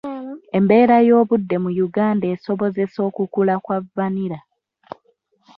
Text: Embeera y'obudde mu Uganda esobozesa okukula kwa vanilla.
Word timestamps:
Embeera 0.57 0.97
y'obudde 1.07 1.55
mu 1.63 1.71
Uganda 1.87 2.25
esobozesa 2.35 2.99
okukula 3.09 3.53
kwa 3.63 3.77
vanilla. 3.95 4.39